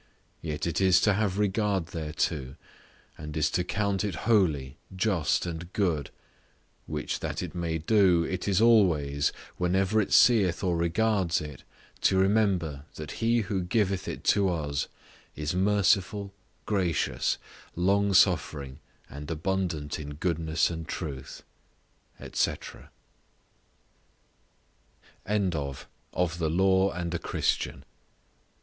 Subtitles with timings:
[0.41, 2.55] Yet it is to have regard thereto,
[3.19, 6.09] and is to count it holy, just, and good;
[6.87, 11.61] which, that it may do, it is always, whenever it seeth or regards it,
[12.01, 14.87] to remember that he who giveth it to us
[15.35, 16.33] "is merciful,
[16.65, 17.37] gracious,
[17.75, 21.43] long suffering, and abundant in goodness and truth,"
[22.17, 22.25] &c.
[22.25, 22.89] BUNYAN'S LAST SERMON:
[25.27, 25.63] PREACHED JULY
[26.13, 27.85] 1688.